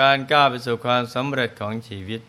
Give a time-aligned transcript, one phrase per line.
[0.00, 2.20] การก้าวไปสู่ความสำเร็จของชีวิต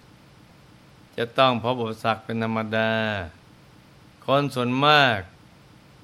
[1.18, 2.92] จะต้องพบอุปสรรคเป็นธรรมดา
[4.26, 5.20] คนส่วนมาก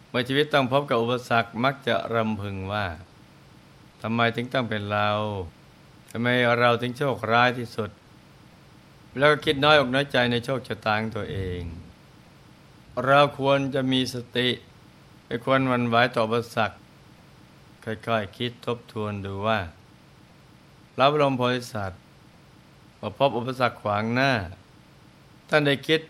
[0.10, 2.88] เมื่อชีวิตต้องพบกับอุปสรรคมักจะรำพึงว่า
[4.02, 5.10] ทำไมถึงต้องเป็นเรา
[6.12, 6.28] ทำไม
[6.60, 7.90] เราถึงโชคร้ายที่สุด
[9.18, 11.62] แล้วก็คิดน้อยอกน้อยใจในโชคชะตาของตัวเอง
[13.06, 14.50] เราควรจะมีสติ
[15.26, 16.78] ไม่ควรวันไหวต่ออุปสรรค
[17.84, 19.60] ค่อยๆคิดทบทวนดูว่า
[21.00, 22.02] รับลมโพธิสัตว์
[23.00, 24.32] พอพบอุปสรรคขวางหน้า
[25.50, 26.02] ท่านได้คิด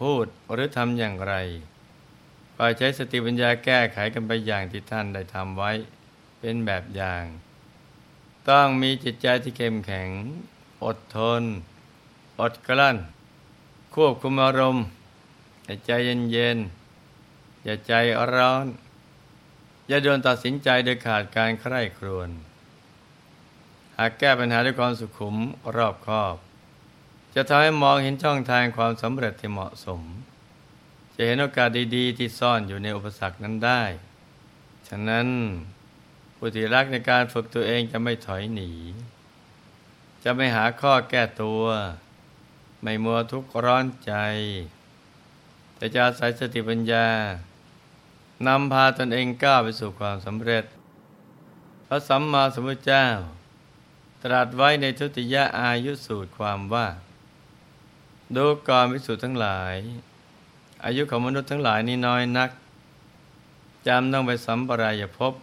[0.00, 1.34] พูดหรือทำอย่างไร
[2.56, 5.70] คอยใช้สติปัญญาแก้ไขกันไปอย่างที่ท่านได้ทำไว้
[6.38, 7.24] เป็นแบบอย่าง
[8.48, 10.10] ต้องมีจิตใจที่เข้มแข็ง
[10.84, 11.42] อดทน
[12.40, 12.96] อดกลั้น
[13.94, 14.84] ควบคุมอารมณ์
[15.64, 15.90] อย่าใจ
[16.32, 17.92] เย็นๆอย่าใจ
[18.34, 18.66] ร้อน
[19.88, 22.30] อย่าโดนตัดสินใจโดยขาดการใคร่ครวญ
[23.98, 25.34] หากแก้ปัญหาด้วยความสุขุม
[25.76, 26.36] รอบคอบ
[27.34, 30.02] จะทำให้มองเห็นช่องทางความสำเร็จที่เหมาะสม
[31.14, 33.82] จะเห็นโอกาสดีๆ ที่ซ่อนอยู่ในอุปสรรคนั้นได้
[34.88, 35.28] ฉะนั้น
[36.36, 38.72] ผู้ที่รักในการฝึกตัวเองจะไม่ถอยหนี
[40.24, 41.64] จะไม่หาข้อแก้ตัว
[42.82, 44.12] ไม่มัวทุกข์ร้อนใจ
[45.76, 47.06] แต่จะอาศัยสติปัญญา
[48.46, 50.64] นำพาตนเองก้าวไปสู่ความสำเร็จ
[51.86, 53.06] พระสัมมาสัมพุทธเจ้า
[54.24, 56.86] ตรัสไว้ในทุติยอายุสูตรความว่า
[58.36, 59.76] ดูก่อนวิสุทธ์ทั้งหลาย
[60.84, 62.50] อายุของมนุษย์ทั้งหลายนี้น้อยนัก
[63.86, 65.34] จำต้องไปสัมปรายภพ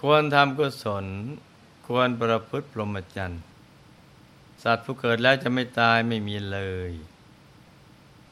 [0.00, 1.06] ควรทำกุศล
[1.86, 3.42] ควรประพฤติพรหมจรรย์
[4.62, 6.58] สัตว์ผู้เกิดแล้วจะไม่ตายไม่มีเล
[6.90, 6.92] ย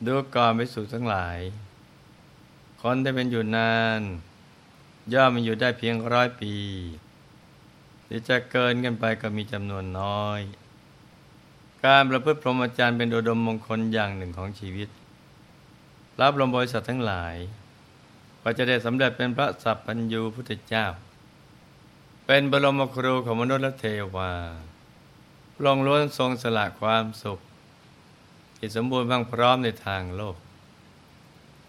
[0.07, 1.39] ดูก่อนไปสู่ทั้งหลาย
[2.83, 4.01] คนที่เป็นอยู่นาน
[5.13, 6.55] ย่อมมันอยู่ได้เพียงร้อยปี
[8.07, 10.41] หรือจะเกินกันไปก็มีจำนวนน้อย
[11.85, 14.89] การประพฤติพรหมจรรย์เป็นอุดมมงคลอย่างหนึ่งของชีวิต
[16.21, 17.35] รับรมบริษัททั้งหลาย
[18.43, 20.87] ก็จะได้สำเร็จเป็นพระสัพพัญญูพุทธเจ้า
[22.27, 23.85] เป็นบรมครูของมนุษย์และเท
[24.17, 24.33] วา
[25.55, 27.41] พระองล้วนทรงสละความสุข
[28.57, 30.37] ที่สมบูรณ์บ้างพร้อมในทางโลก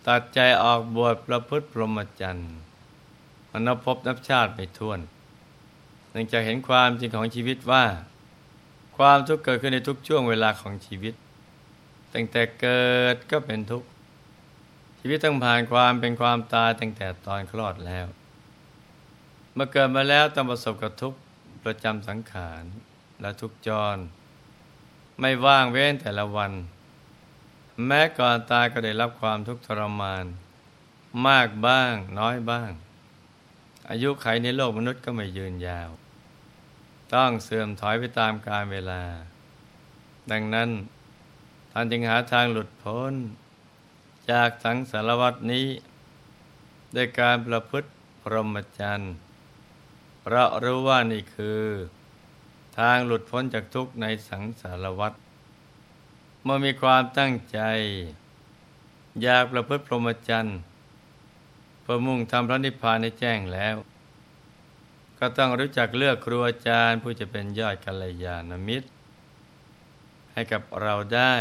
[0.07, 2.53] ตัดใจออกบวชประพฤติพรหมจรรย์
[3.51, 4.99] มนพบนับชาติไปท่วน
[6.17, 7.85] นื่องจากเห็นความจริงของชีวิตว่า
[8.97, 11.13] ความทุกข์เกิดขึ้นในทุกช่วงเวลาของชีวิต
[12.13, 13.87] ตั้งแต่เกิดก็เป็นทุกข์
[14.99, 18.07] ชีวิตต้องผ่านความเป็นความตายตั้งแต่ตอนคลอดแล้ว
[19.57, 21.13] มื่อเกิดมาแล้วต้องประสบกับทุก
[21.63, 22.63] ประจำสังขาร
[23.21, 23.97] และทุกจร
[25.19, 26.51] ไม่ว่างเว้นแต่ละวัน
[27.85, 30.25] แม้ก่อนตายก็ได้รับความทุกข์ทรมาน
[31.27, 32.71] มากบ้างน้อยบ้าง
[33.89, 35.89] อายุไขในโลกมนุษย์ก็ไม่ยืนยาว
[37.13, 39.03] ต้องเสื่อมถอยไปตามกาลเวลา
[40.31, 40.69] ดังนั้น
[41.71, 43.13] ท่านจึงหาทางหลุดพ้น
[44.31, 45.67] จากสังสารวัตนี้
[46.95, 47.89] ด้วยการประพฤติ
[48.21, 49.13] พรหมจรรย์
[50.21, 51.61] เพราะรู้ว่านี่คือ
[52.79, 55.13] ทางหลุดพ้นจากทุกข์ในสังสารวัฏ
[56.43, 57.59] เมื่อมีความตั้งใจ
[59.21, 60.57] อยากประพฤติพรหมจรรย์
[61.81, 63.75] เพื่อมุ่งทำพระนิพพานให้แจ้งแล้ว
[65.19, 68.87] ก็ต้องรู้จักเลือกครูอาจารย์ผู้จะเป็นยอดกัลยาณมิตร
[70.33, 71.35] ให้กับเราได้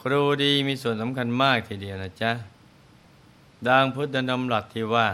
[0.00, 2.32] ครูดีมีส่วนสำคัญมากทีเดียวนะจ๊ะ
[3.68, 5.08] ดังพุทธนำหลักที่ว่า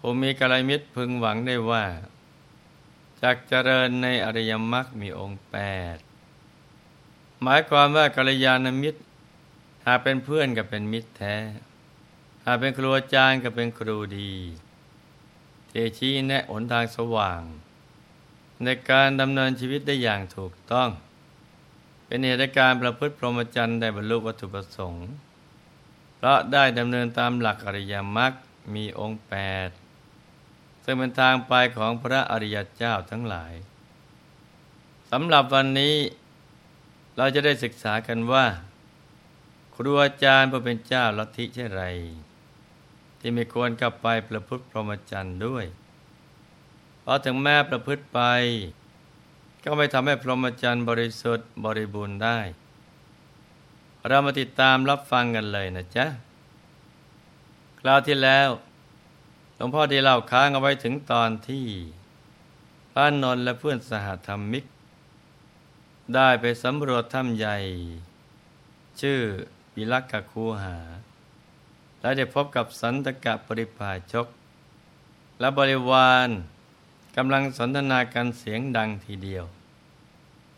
[0.00, 1.84] ผมมีกัลยมิตรพึงหวังได้ว่า
[3.20, 5.56] จากเจริญในอริยมรรคมีองค์แป
[5.94, 5.98] ด
[7.42, 9.00] หมายความว่ากัลยาณมิตร
[9.86, 11.36] หากเป็นเพื่อนกับเป็นมิตรแท้
[12.46, 14.32] หากเป็นครูอาจารย์กับเป็นครูดี
[15.70, 17.42] เทชี้แนะหนทางสว่าง
[18.64, 20.88] ในการดำเนินชีวิตได้อย่างถูกต้อง
[22.06, 25.08] เป็นเหตุการณ์ประพฤติพรหมจรรย์ได้บรรลุวัตถุประสงค์
[26.16, 28.32] เพราะได้ดำเนินตามหลักอริยมรรค
[28.74, 29.34] มีองค์แป
[29.66, 29.68] ด
[30.84, 33.52] ซึ่งเป็นทางไปของพระอริยเจ้าทั้งหลาย
[35.10, 35.96] สำหรับวันนี้
[37.16, 38.46] เราจะได้ศึกษากันว่า
[39.74, 41.84] ครูอาจารย์ผู้เป็นเจ้าลัทธิเช่ไร
[43.20, 45.64] ที่ไม่ควรกลับไปประพฤติพรหมจรรย์ด้วย
[47.00, 48.20] เพราะถึงแม้ประพฤติไป
[49.64, 52.38] ก็ไม่ทำให้พรหมจรรย์บริสุทธิ์บริบูรณ์ได้
[54.08, 56.06] เรามาติดตามรับฟังกันเลยนะจ๊ะ
[57.80, 58.50] คราวที่แล้ว
[59.56, 61.66] หลวงพ่อได้เล่าค้างเอาไว้ถึงตอนที่
[62.92, 64.64] พระนนท์และเพื่อนสหธรรมิก
[66.14, 67.56] ได้ไปสำรวจถ้ำใหญ่
[69.00, 69.20] ชื่อ
[69.72, 70.76] ปิลักกคูหา
[72.00, 74.26] และได้พบกับสันตกะปริภาชก
[75.40, 76.28] และบริวาร
[77.16, 79.44] กำลังสนทนากันเสียงดังทีเดียว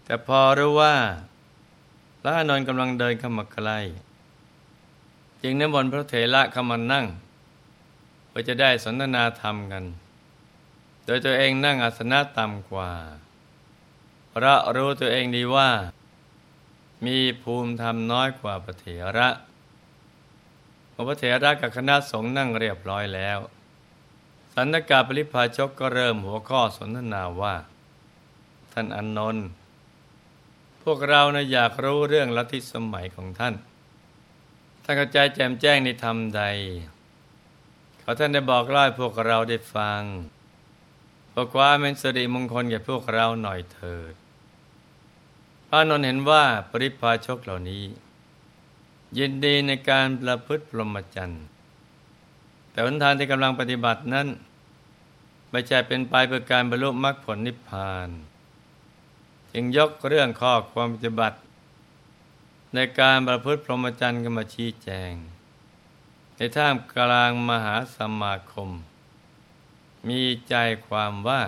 [0.04, 0.94] แต่พอรู้ว่า
[2.20, 3.78] พระอนนท์กำลังเดินเข้ามาใกล้
[5.42, 7.06] จึงนิมนต์พระเถระเข้ามานั่ง
[8.28, 9.84] เพื่อจะได้สนทนาธรรมกัน
[11.06, 12.90] โดยตัวเองนั่งอาสนะต่ำกว่า
[14.32, 15.70] พระรู้ตัวเองดีว่า
[17.06, 18.86] มีภูมิธรรมน้อยกว่าพระเถ
[19.18, 19.28] ระ
[21.08, 23.38] พระเถระกับคณะสงฆ์นั่งเรียบร้อยแล้ว
[24.54, 27.54] สันนกาปริพาชกก็เริ่มหัวข้อสนทนาว่า
[28.72, 29.46] ท่านอนนนท์
[30.82, 33.54] พวกเรานะอยากรู้เรื่องลัทธิสมัยของท่าน
[34.84, 36.42] ท่านเข้าใจแจ่มแจ้งในธรรมใด
[38.02, 40.02] ขอท่านได้บอกเล่าพวกเราได้ฟัง
[41.30, 44.14] เพื่อความเป็นสิริมงคลแก่พวกเราหน่อยเถิด
[45.68, 47.84] พระนนท์เห็นว่าปริพาชกเหล่านี้
[49.18, 51.44] ยินดีในการประพฤติพรหมจรรย์
[52.70, 54.28] แต่หนทางที่กำลังปฏิบัตินั้น
[55.50, 58.08] ไม่ใช่เป็นไปเพื่อการบรรลุมรรคผลนิพพาน
[59.52, 61.38] จึงยกเรื่องข้อความปฏิบัติ
[62.74, 65.12] ในการประพฤติพรหมจรรย์กันมาชี้แจง
[66.36, 68.70] ในท่ามกลางมหาสมาคม
[70.08, 70.54] มีใจ
[70.86, 71.42] ความว่า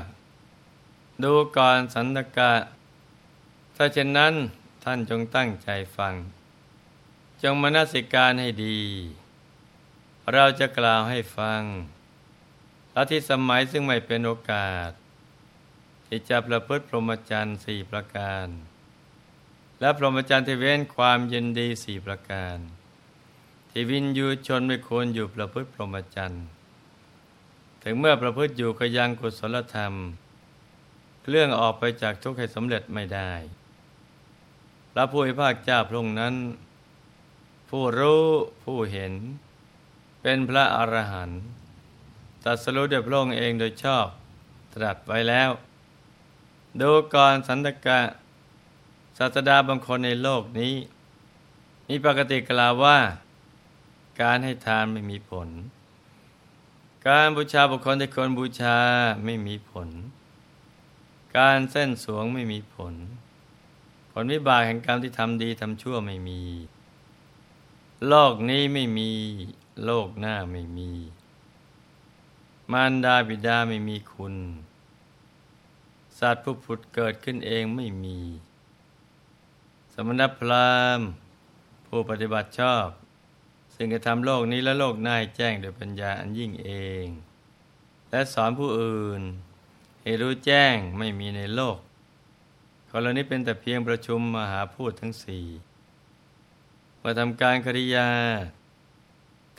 [1.22, 2.52] ดูก่อนสันตกะ
[3.76, 4.34] ถ้าเช่นนั้น
[4.84, 6.14] ท่านจงตั้งใจฟัง
[7.42, 8.80] จงมนสิการให้ดี
[10.32, 11.62] เราจะกล่าวให้ฟัง
[12.92, 14.90] และที่สมัยซึ่งไม่เป็นโอกาส
[16.06, 18.46] ที่จะประพฤติพรหมจรรย์สี่ประการ
[19.80, 22.56] และพรหมจรรย์ที่เว้นความยินดีสี่ประการ
[23.70, 26.44] ที่วินยูชนไม่ควรอยู่ประพฤติพรหมจรรย์
[27.82, 29.94] ถึงเมื่อประพฤติอยู่ก็ยังกุศลธรรม
[31.28, 33.32] เรื่องออกไปจากทุกข์ให้สำเร็จไม่ได้
[34.92, 36.34] พระผู้พิพากเจ้าพระองค์นั้น
[37.76, 38.24] ผู้รู้
[38.64, 39.12] ผู้เห็น
[40.22, 41.42] เป็นพระอรหันต์
[42.44, 44.06] ตัดสรุปด้วยพระองค์เองโดยชอบ
[44.74, 45.50] ตรัสไว้แล้ว
[46.80, 48.00] ดูก่อนสันตกะ
[49.18, 50.74] ศาสดาบางคนในโลกนี้
[51.88, 52.98] มีปกติกล่าวว่า
[54.22, 55.48] การให้ทานไม่มีผล
[57.06, 58.78] การบูชาบุคคลที่ควรบูชา
[59.24, 59.88] ไม่มีผล
[61.36, 62.94] การเส้นสวงไม่มีผล
[64.12, 66.42] ผลวิบากแห่งกรรมที่ทำดีทำชั่วไม่มี
[68.08, 69.10] โลกนี้ไม่มี
[69.84, 70.90] โลกหน้าไม่มี
[72.72, 74.34] มารดาบิดาไม่มีคุณ
[76.18, 78.18] สัตว์ผู้ผุดเกิดขึ้นเองไม่มี
[79.92, 81.08] สมณพราหมณ์
[81.86, 82.88] ผู้ปฏิบัติชอบ
[83.74, 86.70] ซึ่งจะทำโลกนี้และโลกหน้าแจ้งโดยปัญญาอันยิ่งเอ
[87.04, 87.06] ง
[88.10, 89.22] และสอนผู้อื่น
[90.02, 91.78] ให้รู้แจ้งไม่มีในโลก
[92.92, 95.46] กรณีเป็นแต่เพียงประชุมมหาพูดทั้งสี่
[97.06, 98.08] มื่อทำการคริยา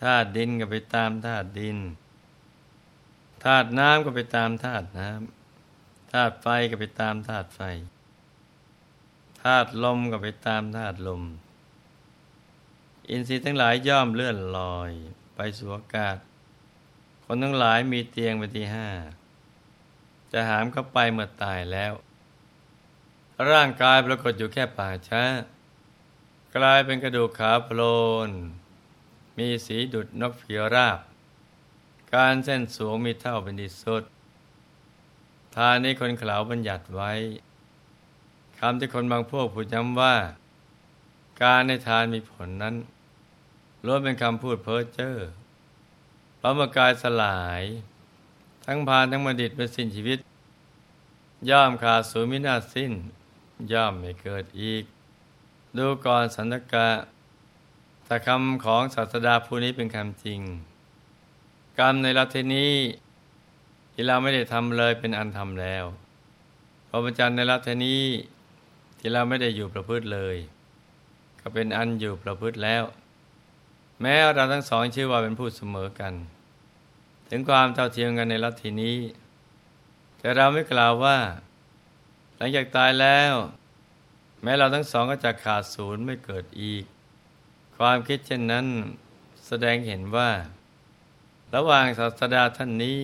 [0.01, 1.77] ธาตุดินก็ไปตามธาตุดิน
[3.43, 7.61] ธาตุน้ำก็ไปตามธาตุน้ำธาตุไฟก็ไปตามธาตุไฟ
[9.41, 11.23] ธาตุลมก็ไปตามธาตุลม
[13.09, 14.91] อินทรีย์ทั้งหลายย่อมเลื่อนลอย
[15.35, 16.17] ไปสู่อากาศ
[17.25, 18.89] คนทั้งหลายมีเตียงเป็นที่ห้า
[20.31, 21.93] จะหามเข้าไปเมื่อตายแล้ว
[23.51, 25.23] ร่างกายปรากฏอยู่แค่ป่าช้า
[26.59, 27.81] กลายเป็นกระดูกขาโพล
[28.27, 28.29] น
[29.38, 31.00] มีสีดุดนกเพียราบ
[32.15, 34.03] การเส้นสูงมีเท่าเป็นที่สุด
[35.55, 37.12] ทานนี้คนขาวบัญญัติไว้
[38.59, 40.15] คำที่คนบางพวกพูดย้ำว่า
[41.41, 42.75] การในทานมีผลนั้น
[43.85, 45.15] ล้วนเป็นคำพูดเพ้อเจ้อ
[46.38, 47.63] เพระมื่อกายสลาย
[48.65, 50.19] ทั้งพานทั้งมดิตเป็นสิ้นชีวิต
[51.50, 52.91] ย่อมขาดสูญมินาสิ้น
[53.71, 54.85] ย่อมไม่เกิดอีก
[55.77, 56.89] ดูก่อนสันตกะ
[58.05, 60.41] แต่คำของศาสดาผู้นี้เป็นคำจริง
[61.79, 62.74] กรรมในรัฐนี้
[63.94, 65.86] ที่เราไม่ได้ทำเลยเป็นอันทำแล้ว
[66.89, 68.03] พรหมจรรย์ในรัฐนี้
[69.00, 70.36] ที่เราไม่ได้อยู่ประพฤติเลย
[71.39, 72.84] ก็เป็นอันอยู่ประพฤติแล้ว
[74.01, 76.13] แม้เราทั้งสองชื่อว่าเป็นผู้เสมอกัน
[77.29, 78.98] ถึงความเท่าเทียมกันในลัทธินี้
[80.20, 81.17] แต่เราไม่กล่าวว่า
[82.38, 83.34] หลังจากตายแล้ว
[84.45, 86.83] แม้เราทั้งสองก็จะขาดศูนย์ไม่เกิดอีก
[87.77, 88.65] ความคิดเช่นนั้น
[89.47, 90.31] แสดงเห็นว่า
[91.55, 93.01] ระหว่างศาสดาท่านนี้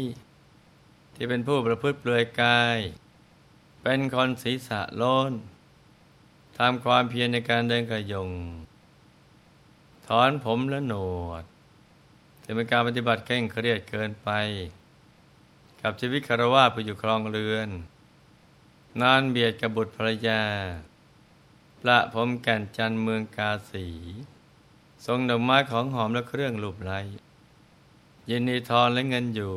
[1.16, 2.78] ที่เป็นผู้ประพฤติเปลือยกาย
[3.84, 5.32] เป็นคนศีรษะโลน
[6.58, 8.30] ทำความเพียรในการเดินกระยง
[10.08, 10.94] ถอนผมและหน
[11.28, 11.44] วด
[12.44, 14.30] จะเป็นการปฏิบัติเคร่งเครียดเกินไป
[15.82, 17.70] กับชีวิตคารวะผู้อยู่ครองเรือน
[19.02, 20.42] นานเบียดกับบุตรภรรยา
[21.82, 23.88] ประผมแก่นจันเมืองกาสี
[25.06, 27.00] ทรงดอกไม้ของหอมและเครื่องลูบไล้
[28.30, 29.56] ยินดีทอนและเงินอยู่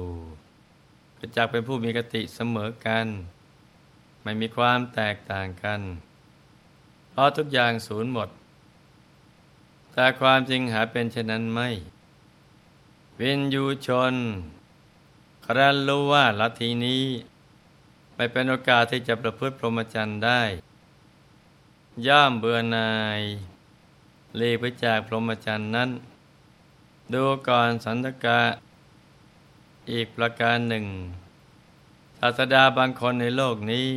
[1.18, 3.06] กระจักเป็นผู้มีกติเสมอกัน
[4.22, 5.80] ไม่มีความแตกต่างกัน
[7.10, 8.28] เพราะทุกอย่างศูนย์หมด
[9.92, 11.68] แต่ความจริงหาเป็นเช่นนั้นไม่
[13.20, 14.14] วินยูชน
[15.46, 17.04] ครั้นรู้ว่าลัทธินี้
[18.16, 20.42] ไม่เป็นโอกาสที่จะประพฤติพรหมจรรย์ได้
[22.06, 23.20] ย่อมเบื่อนาย
[24.36, 25.90] เลีไปจากพรหมจรรย์นั้น
[27.12, 28.42] ดูก่อนสันตกะ
[29.90, 30.86] อีกประการหนึ่ง
[32.18, 33.88] ศาสดาบางคนในโลกนี้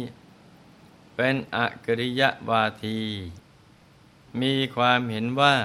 [1.15, 3.01] เป็นอกริยวาที
[4.41, 5.55] มีความเห็นว่า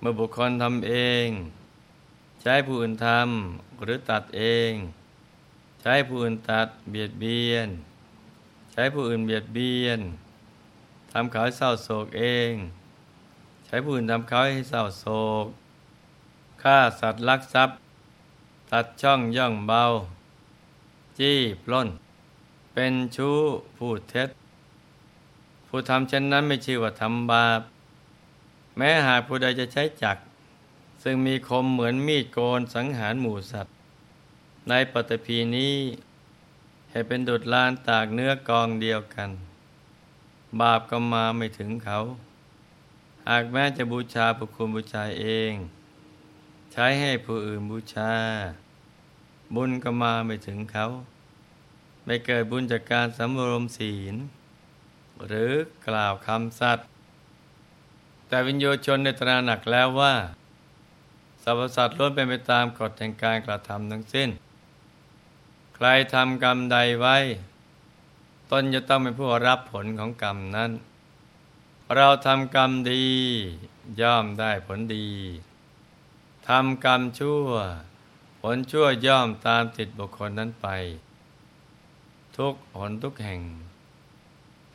[0.00, 0.94] เมื่อบุคคลทำเอ
[1.26, 1.28] ง
[2.42, 4.72] ใช้ผู้อื่นทำหรือตัดเอง
[5.82, 7.68] ใช้ผู้อื่นตัดเบียดเบียน
[8.72, 10.00] ใช้ผู้อื่นเบียดเบียน
[11.12, 12.52] ทำเขาเศร้าโศกเอง
[13.66, 15.04] ใช้ผู้อื่นทำเขาให้เศร้าโศ
[15.44, 15.46] ก
[16.62, 17.76] ฆ่าสัตว์ลักทรัพย์
[18.70, 19.82] ตัดช่องย่องเบา
[21.18, 21.88] จี้ปล้น
[22.74, 23.36] เป็นชู้
[23.76, 24.28] พูดเท็จ
[25.66, 27.60] ผู้ทำเช่นนั้นไม่ชื่อว่าทำบาป
[28.76, 30.16] แม้หากผู้ใดจะใช้จัก
[31.02, 33.74] ซึ่งมีคมเหมือนมีดโกนสังหารหมูสัตว์
[34.68, 35.74] ในปฏิพีนี้
[36.90, 39.30] ให้เป็นดุดลานตากเนื้อกองเดียวกัน
[40.60, 41.98] บาปก็มาไม่ถึงเขา
[43.28, 45.52] หากแม้จะบูชาบุคคลบูชาเอง
[46.72, 48.12] ใช้ให้ผู้อื่นบูชา
[49.54, 50.86] บุญก็มาไม่ถึงเขา
[52.04, 54.14] ไม่เกิดบุญจากการสำรวมศีล
[55.26, 55.52] หรือ
[55.86, 56.86] กล่าวคำสัตย์
[58.28, 60.14] แต่วิญโยชนในตระหนักแล้วว่า
[61.42, 64.30] สรรพสัตว์ล้วนเป็นไปตามกฎแห่งการกระทำทั้งสิ้น
[65.74, 67.16] ใครทำกรรมใดไว้
[68.54, 70.70] ตนจะต้องเป็นผู้รับผลของกรรมนั้น
[71.96, 73.04] เราทำกรรมดี
[74.00, 75.08] ย่อมได้ผลดี
[76.48, 77.48] ทำกรรมชั่ว
[78.40, 80.66] ผลชั่วย่อมตามติดบุคคลนั้นไป
[82.36, 83.40] ทุกหนทุกแห่ง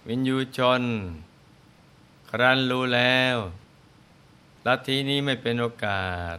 [0.07, 0.84] วินยูชน
[2.29, 3.36] ครั้นรู้แล้ว
[4.65, 6.38] ลัทธินี้ไม่เป็นโอกาส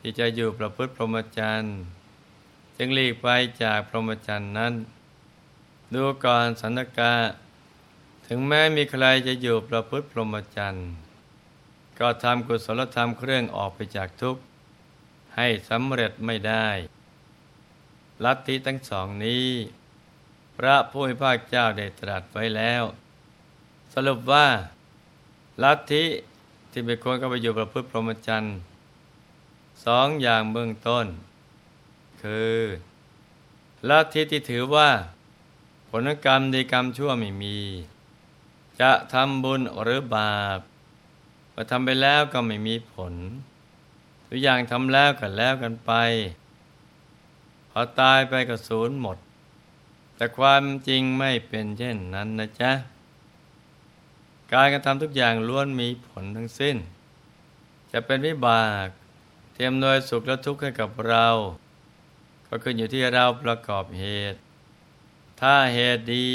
[0.00, 1.76] ที่จะอยู่ประพฤติพรหมจรรย์
[2.76, 3.28] จึงหลีกไป
[3.62, 4.74] จากพรหมจรรย์นั้น
[5.94, 7.14] ดูก่อนสันตกา
[8.26, 10.88] ถึงแม้มีใครจะอยู่ประพฤติพรหมจรรย์
[11.98, 14.42] ก็ทำกุศลธรรมเครื่องออกไปจากทุกข์
[15.36, 16.68] ให้สำเร็จไม่ได้
[18.24, 19.46] ลัทธิทั้งสองนี้
[20.56, 22.82] พระผู้มีพระเจ้าได้ตรัสไว้แล้ว
[23.94, 24.46] สรุปว่า
[25.62, 26.04] ลัทธิ
[26.70, 28.56] ที่เป็นคนก็ไปอยู่ประพฤติพรหมจรรย์
[29.84, 31.06] สองอย่างเบื้องต้น
[32.22, 32.56] คือ
[33.88, 34.90] ลัทธิที่ถือว่า
[35.88, 37.58] ผลกรรมดีกรรมชั่วไม่มี
[38.80, 40.60] จะทำบุญหรือบาป
[41.52, 43.14] พอทำไปแล้วก็ไม่มีผล
[44.28, 45.92] ทุกอย่างทำแล้วกันแล้วกันไป
[47.70, 49.18] พอตายไปก็สูญหมด
[50.16, 52.72] แต่ความจริงไม่เป็นเช่นนั้นนะจ๊ะ
[54.52, 56.76] การกระทำทุกอย่างล้วนมีผลทั้งสิ้น
[57.92, 58.86] จะเป็นวิบาก
[59.52, 61.26] เทียมโดยสุขและทุกข์ให้กับเรา
[62.48, 64.38] ก็ขึ้นอยู่ที่เราประกอบเหตุ
[65.40, 66.30] ถ้าเหตุดี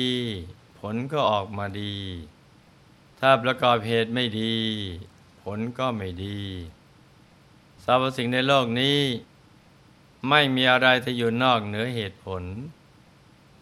[0.80, 1.98] ผลก็ออกมาดี
[3.20, 4.56] ถ้าประกอบเหตุไม่ดี
[5.42, 6.42] ผลก็ไม่ดี
[7.84, 9.00] สรรพสิ่งในโลกนี้
[10.30, 12.44] ไม่มีอะไรที่อยู่นอกเหนือเหตุผล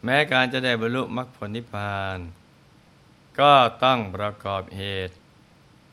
[0.03, 2.17] แม้การจะได้บรรลุมรรคผลนิพพาน
[3.39, 5.15] ก็ต้องประกอบเหตุ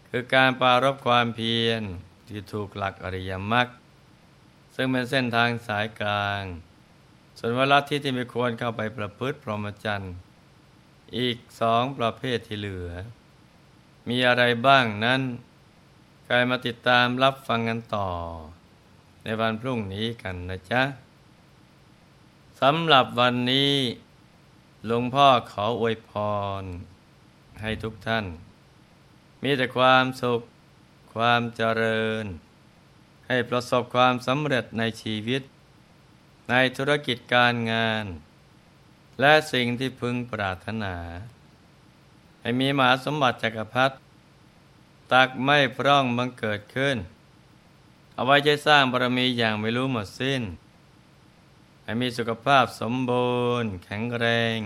[0.08, 1.82] คือการปารบความเพียร
[2.28, 3.68] ที่ถูกหลักอริยมรรค
[4.74, 6.42] ซึ่งเป็นเส้นทางสายกลาง
[7.40, 10.14] ส่วนวลัที่ที่ไม่ควรเข้าไปประพฤติพรหมจรรย์
[11.16, 12.90] อีกสองประเภทที่เหลือ
[14.08, 15.20] มีอะไรบ้างนั้น
[16.24, 18.10] ใครมาติดตามรับฟังกันต่อ
[19.24, 20.82] ในวันพรุ่งนี้กันนะจ๊ะ
[22.60, 23.74] สำหรับวันนี้
[24.86, 26.10] หลวงพ่อขออวยพ
[26.62, 26.64] ร
[27.62, 28.26] ให้ทุกท่าน
[29.42, 30.40] มีแต่ความสุข
[31.14, 32.24] ความเจริญ
[33.28, 35.42] ให้ประสบความสำเร็จในชีวิต
[36.48, 38.04] ในธุรกิจการงาน
[39.20, 40.96] และสิ่งที่พึงปรารถนา
[42.40, 43.96] ให้มีมหาสมบัติจักรพรรดิ
[45.12, 46.96] ตักไม่พร่องบังเกิดขึ้น
[48.14, 50.42] เอาไว้ใช้สร้างบารมีอย่างไม่รู้หมดสิ้น
[51.82, 54.26] ให้มีสุขภาพสมบูรณ์ แข็งแร
[54.56, 54.58] ง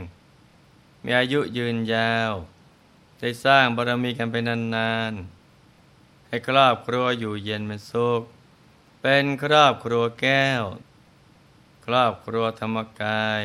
[1.04, 2.32] มีอายุยืนยาว
[3.18, 8.22] ได้สร้างบารมีกันไปนานๆ ให้ครอบครัวอยู่เย็นเป็นสุข
[9.00, 10.62] เป็นครอบครัวแก้ว
[11.84, 13.42] ครอบครัวธรรมกาย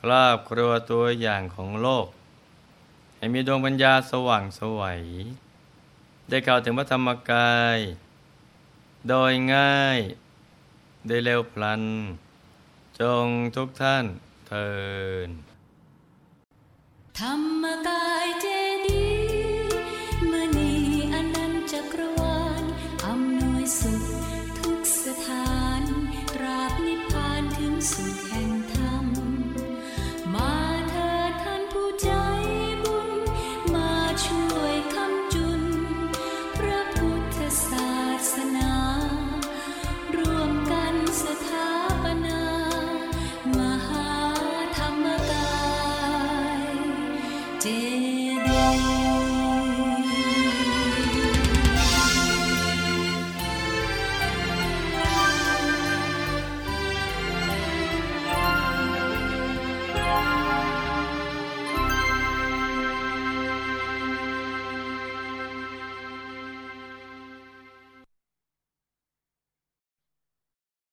[0.00, 2.08] ครอบครัวตัวอย่างของโลก
[3.16, 5.02] ให้มีดวงปัญญาสว่างสวัย
[6.28, 7.78] ได้เข้าถึงพระธรรมกาย
[9.08, 9.98] โดยง่าย
[11.06, 11.82] ได้เร็วพลัน
[13.00, 14.04] จงทุกท่าน
[14.48, 14.70] เทิ
[15.28, 15.30] น
[17.18, 18.55] ธรรมกายเจ